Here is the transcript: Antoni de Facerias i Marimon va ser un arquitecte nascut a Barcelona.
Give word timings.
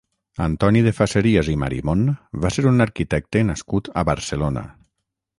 Antoni 0.43 0.79
de 0.85 0.93
Facerias 0.99 1.49
i 1.51 1.53
Marimon 1.63 2.01
va 2.45 2.51
ser 2.55 2.65
un 2.71 2.85
arquitecte 2.85 3.43
nascut 3.51 3.91
a 4.03 4.05
Barcelona. 4.11 4.65